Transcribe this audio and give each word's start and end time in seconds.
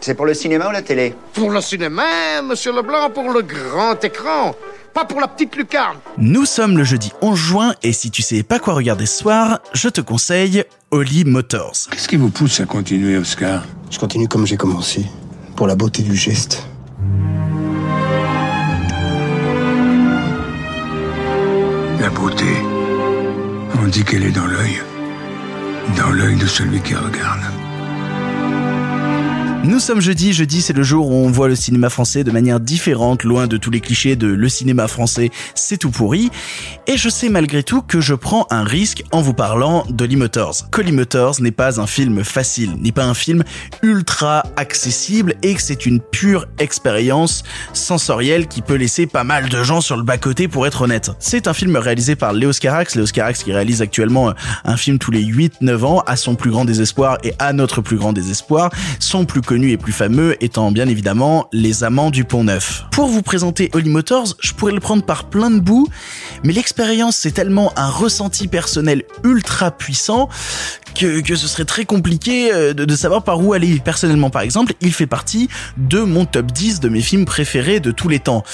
C'est 0.00 0.14
pour 0.14 0.24
le 0.24 0.32
cinéma 0.32 0.68
ou 0.68 0.72
la 0.72 0.80
télé 0.80 1.14
Pour 1.34 1.50
le 1.50 1.60
cinéma, 1.60 2.40
monsieur 2.42 2.72
Leblanc, 2.72 3.10
pour 3.10 3.30
le 3.30 3.42
grand 3.42 4.02
écran. 4.02 4.54
Pas 4.94 5.04
pour 5.04 5.20
la 5.20 5.28
petite 5.28 5.54
lucarne. 5.56 5.98
Nous 6.16 6.46
sommes 6.46 6.76
le 6.78 6.84
jeudi 6.84 7.12
11 7.20 7.38
juin 7.38 7.74
et 7.82 7.92
si 7.92 8.10
tu 8.10 8.22
sais 8.22 8.42
pas 8.42 8.58
quoi 8.58 8.74
regarder 8.74 9.06
ce 9.06 9.18
soir, 9.18 9.60
je 9.74 9.88
te 9.88 10.00
conseille 10.00 10.64
Holly 10.90 11.24
Motors. 11.24 11.88
Qu'est-ce 11.90 12.08
qui 12.08 12.16
vous 12.16 12.30
pousse 12.30 12.60
à 12.60 12.64
continuer, 12.64 13.16
Oscar? 13.18 13.64
Je 13.90 13.98
continue 13.98 14.26
comme 14.26 14.46
j'ai 14.46 14.56
commencé, 14.56 15.04
pour 15.54 15.66
la 15.66 15.76
beauté 15.76 16.02
du 16.02 16.16
geste. 16.16 16.66
La 22.00 22.08
beauté, 22.08 22.46
on 23.80 23.86
dit 23.86 24.02
qu'elle 24.02 24.24
est 24.24 24.32
dans 24.32 24.46
l'œil. 24.46 24.80
Dans 25.98 26.10
l'œil 26.10 26.36
de 26.36 26.46
celui 26.46 26.80
qui 26.80 26.94
regarde. 26.94 27.42
Nous 29.62 29.78
sommes 29.78 30.00
jeudi, 30.00 30.32
jeudi 30.32 30.62
c'est 30.62 30.72
le 30.72 30.82
jour 30.82 31.10
où 31.10 31.12
on 31.12 31.30
voit 31.30 31.46
le 31.46 31.54
cinéma 31.54 31.90
français 31.90 32.24
de 32.24 32.30
manière 32.30 32.60
différente, 32.60 33.24
loin 33.24 33.46
de 33.46 33.58
tous 33.58 33.70
les 33.70 33.80
clichés 33.80 34.16
de 34.16 34.26
le 34.26 34.48
cinéma 34.48 34.88
français 34.88 35.30
c'est 35.54 35.76
tout 35.76 35.90
pourri, 35.90 36.30
et 36.86 36.96
je 36.96 37.10
sais 37.10 37.28
malgré 37.28 37.62
tout 37.62 37.82
que 37.82 38.00
je 38.00 38.14
prends 38.14 38.46
un 38.50 38.64
risque 38.64 39.04
en 39.12 39.20
vous 39.20 39.34
parlant 39.34 39.84
de 39.90 40.06
Motors. 40.16 40.70
Que 40.70 40.80
Motors 40.90 41.42
n'est 41.42 41.50
pas 41.50 41.78
un 41.78 41.86
film 41.86 42.24
facile, 42.24 42.72
n'est 42.80 42.90
pas 42.90 43.04
un 43.04 43.12
film 43.12 43.44
ultra 43.82 44.44
accessible 44.56 45.34
et 45.42 45.54
que 45.54 45.60
c'est 45.60 45.84
une 45.84 46.00
pure 46.00 46.46
expérience 46.58 47.42
sensorielle 47.74 48.48
qui 48.48 48.62
peut 48.62 48.76
laisser 48.76 49.06
pas 49.06 49.24
mal 49.24 49.50
de 49.50 49.62
gens 49.62 49.82
sur 49.82 49.98
le 49.98 50.02
bas-côté 50.02 50.48
pour 50.48 50.66
être 50.66 50.82
honnête. 50.82 51.10
C'est 51.18 51.48
un 51.48 51.54
film 51.54 51.76
réalisé 51.76 52.16
par 52.16 52.32
Léos 52.32 52.58
Carax, 52.58 52.96
Léos 52.96 53.12
Carax 53.12 53.42
qui 53.42 53.52
réalise 53.52 53.82
actuellement 53.82 54.32
un 54.64 54.76
film 54.78 54.98
tous 54.98 55.10
les 55.10 55.22
8-9 55.22 55.84
ans 55.84 56.02
à 56.06 56.16
son 56.16 56.34
plus 56.34 56.50
grand 56.50 56.64
désespoir 56.64 57.18
et 57.24 57.34
à 57.38 57.52
notre 57.52 57.82
plus 57.82 57.98
grand 57.98 58.14
désespoir, 58.14 58.70
son 58.98 59.26
plus 59.26 59.42
et 59.52 59.76
plus 59.76 59.92
fameux 59.92 60.36
étant 60.44 60.70
bien 60.70 60.86
évidemment 60.86 61.48
Les 61.52 61.82
Amants 61.82 62.10
du 62.10 62.24
Pont 62.24 62.44
Neuf. 62.44 62.84
Pour 62.92 63.08
vous 63.08 63.20
présenter 63.20 63.68
Holly 63.72 63.90
Motors, 63.90 64.36
je 64.38 64.52
pourrais 64.52 64.72
le 64.72 64.78
prendre 64.78 65.04
par 65.04 65.24
plein 65.24 65.50
de 65.50 65.58
bouts, 65.58 65.88
mais 66.44 66.52
l'expérience 66.52 67.16
c'est 67.16 67.32
tellement 67.32 67.72
un 67.76 67.88
ressenti 67.88 68.46
personnel 68.46 69.02
ultra 69.24 69.72
puissant 69.72 70.28
que, 70.94 71.20
que 71.20 71.36
ce 71.36 71.48
serait 71.48 71.64
très 71.64 71.84
compliqué 71.84 72.52
euh, 72.52 72.72
de, 72.72 72.84
de, 72.84 72.96
savoir 72.96 73.22
par 73.22 73.44
où 73.44 73.52
aller. 73.52 73.80
Personnellement 73.84 74.30
par 74.30 74.42
exemple, 74.42 74.74
il 74.80 74.92
fait 74.92 75.06
partie 75.06 75.48
de 75.76 76.00
mon 76.00 76.24
top 76.24 76.52
10 76.52 76.80
de 76.80 76.88
mes 76.88 77.00
films 77.00 77.24
préférés 77.24 77.80
de 77.80 77.90
tous 77.90 78.08
les 78.08 78.18
temps. 78.18 78.44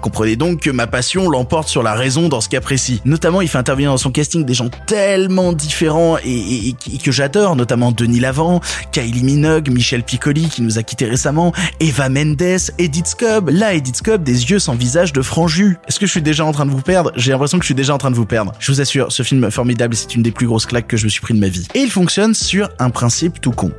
Comprenez 0.00 0.36
donc 0.36 0.60
que 0.60 0.70
ma 0.70 0.86
passion 0.86 1.28
l'emporte 1.28 1.68
sur 1.68 1.82
la 1.82 1.94
raison 1.94 2.28
dans 2.28 2.40
ce 2.40 2.48
cas 2.48 2.60
précis. 2.60 3.00
Notamment, 3.04 3.40
il 3.40 3.48
fait 3.48 3.58
intervenir 3.58 3.90
dans 3.90 3.98
son 3.98 4.10
casting 4.10 4.44
des 4.44 4.54
gens 4.54 4.70
tellement 4.86 5.52
différents 5.52 6.18
et, 6.18 6.68
et, 6.68 6.76
et 6.92 6.98
que 6.98 7.12
j'adore, 7.12 7.56
notamment 7.56 7.92
Denis 7.92 8.20
Lavant, 8.20 8.60
Kylie 8.92 9.22
Minogue, 9.22 9.70
Michel 9.70 10.02
Piccoli 10.02 10.48
qui 10.48 10.62
nous 10.62 10.78
a 10.78 10.82
quitté 10.82 11.06
récemment, 11.06 11.52
Eva 11.80 12.08
Mendes, 12.08 12.60
Edith 12.78 13.06
Scobb, 13.06 13.50
là 13.50 13.74
Edith 13.74 13.96
Scobb 13.96 14.22
des 14.22 14.50
yeux 14.50 14.58
sans 14.58 14.74
visage 14.74 15.12
de 15.12 15.22
franju. 15.22 15.78
Est-ce 15.88 15.98
que 15.98 16.06
je 16.06 16.10
suis 16.10 16.22
déjà 16.22 16.44
en 16.44 16.52
train 16.52 16.66
de 16.66 16.70
vous 16.70 16.82
perdre? 16.82 17.12
J'ai 17.16 17.32
l'impression 17.32 17.58
que 17.58 17.64
je 17.64 17.68
suis 17.68 17.74
déjà 17.74 17.94
en 17.94 17.98
train 17.98 18.10
de 18.10 18.16
vous 18.16 18.26
perdre. 18.26 18.52
Je 18.58 18.72
vous 18.72 18.80
assure, 18.80 19.12
ce 19.12 19.22
film 19.22 19.50
formidable, 19.50 19.94
c'est 19.96 20.14
une 20.14 20.22
des 20.22 20.30
plus 20.30 20.46
grosses 20.46 20.66
claques 20.66 20.86
que 20.86 20.96
je 20.96 21.04
me 21.04 21.10
suis 21.10 21.20
pris 21.20 21.34
de 21.34 21.38
ma 21.38 21.48
vie. 21.48 21.66
Il 21.82 21.90
fonctionne 21.90 22.34
sur 22.34 22.68
un 22.78 22.90
principe 22.90 23.40
tout 23.40 23.52
con 23.52 23.72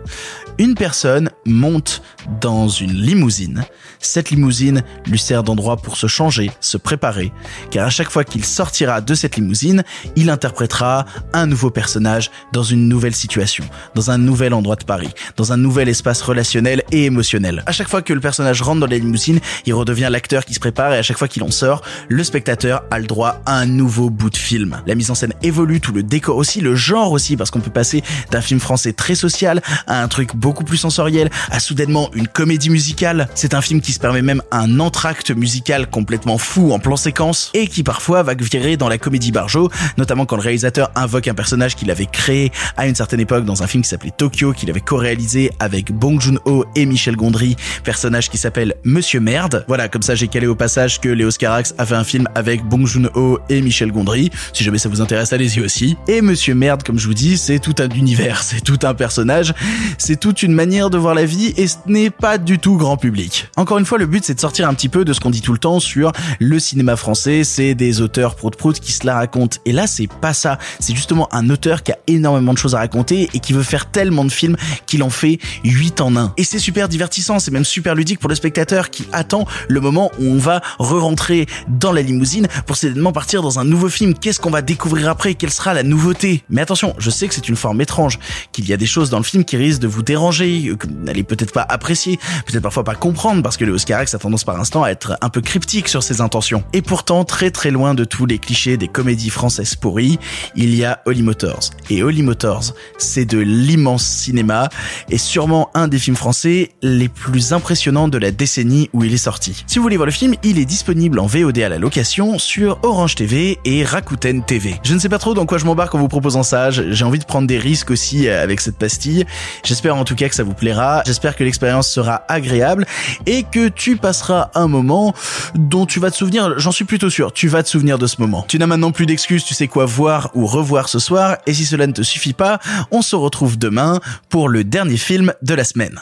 une 0.61 0.75
personne 0.75 1.29
monte 1.45 2.03
dans 2.39 2.67
une 2.67 2.93
limousine. 2.93 3.65
Cette 3.99 4.29
limousine 4.29 4.83
lui 5.07 5.17
sert 5.17 5.43
d'endroit 5.43 5.77
pour 5.77 5.97
se 5.97 6.05
changer, 6.05 6.51
se 6.59 6.77
préparer, 6.77 7.31
car 7.71 7.87
à 7.87 7.89
chaque 7.89 8.11
fois 8.11 8.23
qu'il 8.23 8.45
sortira 8.45 9.01
de 9.01 9.13
cette 9.15 9.37
limousine, 9.37 9.83
il 10.15 10.29
interprétera 10.29 11.05
un 11.33 11.47
nouveau 11.47 11.71
personnage 11.71 12.29
dans 12.53 12.61
une 12.61 12.87
nouvelle 12.87 13.15
situation, 13.15 13.63
dans 13.95 14.11
un 14.11 14.19
nouvel 14.19 14.53
endroit 14.53 14.75
de 14.75 14.83
Paris, 14.83 15.09
dans 15.35 15.51
un 15.51 15.57
nouvel 15.57 15.89
espace 15.89 16.21
relationnel 16.21 16.83
et 16.91 17.05
émotionnel. 17.05 17.63
À 17.65 17.71
chaque 17.71 17.89
fois 17.89 18.03
que 18.03 18.13
le 18.13 18.19
personnage 18.19 18.61
rentre 18.61 18.81
dans 18.81 18.87
la 18.87 18.97
limousine, 18.97 19.39
il 19.65 19.73
redevient 19.73 20.09
l'acteur 20.11 20.45
qui 20.45 20.53
se 20.53 20.59
prépare 20.59 20.93
et 20.93 20.97
à 20.97 21.03
chaque 21.03 21.17
fois 21.17 21.27
qu'il 21.27 21.41
en 21.41 21.51
sort, 21.51 21.81
le 22.07 22.23
spectateur 22.23 22.83
a 22.91 22.99
le 22.99 23.07
droit 23.07 23.41
à 23.47 23.57
un 23.57 23.65
nouveau 23.65 24.11
bout 24.11 24.29
de 24.29 24.37
film. 24.37 24.81
La 24.85 24.93
mise 24.93 25.09
en 25.09 25.15
scène 25.15 25.33
évolue, 25.41 25.81
tout 25.81 25.91
le 25.91 26.03
décor 26.03 26.37
aussi, 26.37 26.61
le 26.61 26.75
genre 26.75 27.11
aussi, 27.11 27.35
parce 27.35 27.49
qu'on 27.49 27.61
peut 27.61 27.71
passer 27.71 27.90
d'un 28.31 28.41
film 28.41 28.59
français 28.59 28.93
très 28.93 29.15
social 29.15 29.61
à 29.87 30.01
un 30.01 30.07
truc 30.07 30.35
beaucoup 30.35 30.63
plus 30.63 30.77
sensoriel, 30.77 31.29
à 31.49 31.59
soudainement 31.59 32.09
une 32.13 32.27
comédie 32.27 32.69
musicale. 32.69 33.27
C'est 33.35 33.53
un 33.53 33.61
film 33.61 33.81
qui 33.81 33.91
se 33.91 33.99
permet 33.99 34.21
même 34.21 34.41
un 34.51 34.79
entracte 34.79 35.31
musical 35.31 35.89
complètement 35.89 36.37
fou 36.37 36.71
en 36.71 36.79
plan 36.79 36.95
séquence 36.95 37.51
et 37.53 37.67
qui 37.67 37.83
parfois 37.83 38.23
va 38.23 38.33
virer 38.33 38.77
dans 38.77 38.89
la 38.89 38.97
comédie 38.97 39.31
barjo, 39.31 39.69
notamment 39.97 40.25
quand 40.25 40.35
le 40.35 40.41
réalisateur 40.41 40.91
invoque 40.95 41.27
un 41.27 41.33
personnage 41.33 41.75
qu'il 41.75 41.91
avait 41.91 42.05
créé 42.05 42.51
à 42.77 42.87
une 42.87 42.95
certaine 42.95 43.19
époque 43.19 43.45
dans 43.45 43.63
un 43.63 43.67
film 43.67 43.83
qui 43.83 43.89
s'appelait 43.89 44.11
Tokyo, 44.15 44.53
qu'il 44.53 44.69
avait 44.69 44.81
co-réalisé 44.81 45.51
avec 45.59 45.91
Bong 45.91 46.19
Joon-ho 46.19 46.65
et 46.75 46.85
Michel 46.85 47.15
Gondry, 47.15 47.55
personnage 47.83 48.29
qui 48.29 48.37
s'appelle 48.37 48.75
Monsieur 48.83 49.19
Merde. 49.19 49.65
Voilà, 49.67 49.87
comme 49.87 50.01
ça 50.01 50.15
j'ai 50.15 50.27
calé 50.27 50.47
au 50.47 50.55
passage 50.55 50.99
que 50.99 51.09
Léo 51.09 51.29
Carax 51.29 51.73
a 51.77 51.85
fait 51.85 51.95
un 51.95 52.03
film 52.03 52.27
avec 52.35 52.63
Bong 52.63 52.85
Joon-ho 52.85 53.39
et 53.49 53.61
Michel 53.61 53.91
Gondry. 53.91 54.29
Si 54.53 54.63
jamais 54.63 54.77
ça 54.77 54.89
vous 54.89 55.01
intéresse, 55.01 55.33
allez-y 55.33 55.61
aussi. 55.61 55.97
Et 56.07 56.21
Monsieur 56.21 56.55
Merde, 56.55 56.83
comme 56.83 56.99
je 56.99 57.07
vous 57.07 57.13
dis, 57.13 57.37
c'est 57.37 57.59
tout 57.59 57.75
un 57.81 57.89
univers, 57.89 58.43
c'est 58.43 58.61
tout 58.61 58.79
un 58.83 58.93
personnage, 58.93 59.53
c'est 59.97 60.19
toute 60.19 60.43
une 60.43 60.53
manière 60.53 60.89
de 60.89 60.97
voir 60.97 61.15
la 61.15 61.25
vie 61.25 61.53
et 61.57 61.67
ce 61.67 61.77
n'est 61.87 62.09
pas 62.09 62.37
du 62.37 62.59
tout 62.59 62.77
grand 62.77 62.97
public. 62.97 63.49
Encore 63.57 63.77
une 63.77 63.85
fois, 63.85 63.97
le 63.97 64.05
but 64.05 64.23
c'est 64.23 64.35
de 64.35 64.39
sortir 64.39 64.67
un 64.67 64.73
petit 64.73 64.89
peu 64.89 65.05
de 65.05 65.13
ce 65.13 65.19
qu'on 65.19 65.29
dit 65.29 65.41
tout 65.41 65.53
le 65.53 65.59
temps 65.59 65.79
sur 65.79 66.11
le 66.39 66.59
cinéma 66.59 66.95
français, 66.95 67.43
c'est 67.43 67.75
des 67.75 68.01
auteurs 68.01 68.35
prout-prout 68.35 68.79
qui 68.79 68.91
se 68.91 69.05
la 69.05 69.15
racontent. 69.15 69.57
Et 69.65 69.71
là, 69.71 69.87
c'est 69.87 70.07
pas 70.07 70.33
ça. 70.33 70.57
C'est 70.79 70.95
justement 70.95 71.27
un 71.33 71.49
auteur 71.49 71.83
qui 71.83 71.91
a 71.91 71.97
énormément 72.07 72.53
de 72.53 72.57
choses 72.57 72.75
à 72.75 72.79
raconter 72.79 73.29
et 73.33 73.39
qui 73.39 73.53
veut 73.53 73.63
faire 73.63 73.89
tellement 73.89 74.25
de 74.25 74.31
films 74.31 74.55
qu'il 74.85 75.03
en 75.03 75.09
fait 75.09 75.39
8 75.63 76.01
en 76.01 76.15
1. 76.15 76.33
Et 76.37 76.43
c'est 76.43 76.59
super 76.59 76.89
divertissant, 76.89 77.39
c'est 77.39 77.51
même 77.51 77.65
super 77.65 77.95
ludique 77.95 78.19
pour 78.19 78.29
le 78.29 78.35
spectateur 78.35 78.89
qui 78.89 79.07
attend 79.11 79.45
le 79.67 79.79
moment 79.79 80.11
où 80.19 80.25
on 80.25 80.37
va 80.37 80.61
re-rentrer 80.79 81.47
dans 81.67 81.91
la 81.91 82.01
limousine 82.01 82.47
pour 82.65 82.75
soudainement 82.75 83.11
partir 83.11 83.41
dans 83.41 83.59
un 83.59 83.63
nouveau 83.63 83.89
film. 83.89 84.13
Qu'est-ce 84.13 84.39
qu'on 84.39 84.49
va 84.49 84.61
découvrir 84.61 85.09
après? 85.09 85.35
Quelle 85.35 85.51
sera 85.51 85.73
la 85.73 85.83
nouveauté? 85.83 86.43
Mais 86.49 86.61
attention, 86.61 86.95
je 86.97 87.09
sais 87.09 87.27
que 87.27 87.33
c'est 87.33 87.49
une 87.49 87.55
forme 87.55 87.70
étrange, 87.79 88.19
qu'il 88.51 88.67
y 88.67 88.73
a 88.73 88.77
des 88.77 88.85
choses 88.85 89.09
dans 89.09 89.17
le 89.17 89.23
film 89.23 89.45
qui 89.45 89.57
risquent 89.57 89.81
de 89.81 89.87
vous 89.87 90.03
déranger, 90.03 90.75
que 90.77 90.87
vous 90.87 90.93
n'allez 90.93 91.23
peut-être 91.23 91.53
pas 91.53 91.65
apprécier, 91.67 92.19
peut-être 92.45 92.63
parfois 92.63 92.83
pas 92.83 92.95
comprendre 92.95 93.43
parce 93.43 93.57
que 93.57 93.65
le 93.65 93.73
Oscarax 93.73 94.13
a 94.13 94.19
tendance 94.19 94.43
par 94.43 94.59
instant 94.59 94.83
à 94.83 94.89
être 94.89 95.17
un 95.21 95.29
peu 95.29 95.41
cryptique 95.41 95.87
sur 95.87 96.03
ses 96.03 96.21
intentions. 96.21 96.63
Et 96.73 96.81
pourtant, 96.81 97.23
très 97.23 97.51
très 97.51 97.71
loin 97.71 97.93
de 97.93 98.03
tous 98.03 98.25
les 98.25 98.39
clichés 98.39 98.77
des 98.77 98.87
comédies 98.87 99.29
françaises 99.29 99.75
pourries, 99.75 100.19
il 100.55 100.75
y 100.75 100.83
a 100.83 101.01
Holly 101.05 101.23
Motors. 101.23 101.71
Et 101.89 102.03
Holly 102.03 102.23
Motors, 102.23 102.73
c'est 102.97 103.25
de 103.25 103.39
l'immense 103.39 104.05
cinéma 104.05 104.69
et 105.09 105.17
sûrement 105.17 105.69
un 105.73 105.87
des 105.87 105.99
films 105.99 106.15
français 106.15 106.69
les 106.81 107.09
plus 107.09 107.53
impressionnants 107.53 108.07
de 108.07 108.17
la 108.17 108.31
décennie 108.31 108.89
où 108.93 109.03
il 109.03 109.13
est 109.13 109.17
sorti. 109.17 109.63
Si 109.67 109.77
vous 109.77 109.83
voulez 109.83 109.97
voir 109.97 110.05
le 110.05 110.11
film, 110.11 110.35
il 110.43 110.59
est 110.59 110.65
disponible 110.65 111.19
en 111.19 111.25
VOD 111.25 111.59
à 111.59 111.69
la 111.69 111.79
location 111.79 112.39
sur 112.39 112.79
Orange 112.83 113.15
TV 113.15 113.59
et 113.65 113.83
Rakuten 113.83 114.43
TV. 114.43 114.75
Je 114.83 114.93
ne 114.93 114.99
sais 114.99 115.09
pas 115.09 115.19
trop 115.19 115.33
dans 115.33 115.45
quoi 115.45 115.57
je 115.57 115.65
m'embarque 115.65 115.95
en 115.95 115.99
vous 115.99 116.07
proposant 116.07 116.43
ça, 116.43 116.71
j'ai 116.71 117.05
envie 117.05 117.19
de 117.19 117.25
prendre 117.25 117.47
des 117.47 117.57
risques 117.61 117.91
aussi 117.91 118.27
avec 118.27 118.59
cette 118.59 118.77
pastille. 118.77 119.25
J'espère 119.63 119.95
en 119.95 120.03
tout 120.03 120.15
cas 120.15 120.27
que 120.27 120.35
ça 120.35 120.43
vous 120.43 120.53
plaira, 120.53 121.03
j'espère 121.05 121.35
que 121.35 121.43
l'expérience 121.43 121.89
sera 121.89 122.23
agréable 122.27 122.85
et 123.25 123.43
que 123.43 123.69
tu 123.69 123.95
passeras 123.95 124.51
un 124.55 124.67
moment 124.67 125.13
dont 125.55 125.85
tu 125.85 125.99
vas 125.99 126.11
te 126.11 126.17
souvenir, 126.17 126.59
j'en 126.59 126.71
suis 126.71 126.85
plutôt 126.85 127.09
sûr, 127.09 127.31
tu 127.31 127.47
vas 127.47 127.63
te 127.63 127.69
souvenir 127.69 127.97
de 127.97 128.07
ce 128.07 128.19
moment. 128.19 128.45
Tu 128.47 128.59
n'as 128.59 128.67
maintenant 128.67 128.91
plus 128.91 129.05
d'excuses, 129.05 129.43
tu 129.43 129.53
sais 129.53 129.67
quoi 129.67 129.85
voir 129.85 130.31
ou 130.33 130.45
revoir 130.45 130.89
ce 130.89 130.99
soir 130.99 131.37
et 131.45 131.53
si 131.53 131.65
cela 131.65 131.87
ne 131.87 131.93
te 131.93 132.01
suffit 132.01 132.33
pas, 132.33 132.59
on 132.91 133.01
se 133.01 133.15
retrouve 133.15 133.57
demain 133.57 133.99
pour 134.29 134.49
le 134.49 134.63
dernier 134.63 134.97
film 134.97 135.33
de 135.41 135.53
la 135.53 135.63
semaine. 135.63 136.01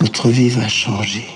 Notre 0.00 0.28
vie 0.28 0.50
va 0.50 0.68
changer. 0.68 1.26